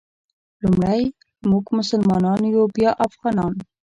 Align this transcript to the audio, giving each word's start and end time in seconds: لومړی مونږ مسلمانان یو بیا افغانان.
لومړی 0.61 1.01
مونږ 1.49 1.65
مسلمانان 1.79 2.39
یو 2.55 2.65
بیا 2.75 2.91
افغانان. 3.07 3.53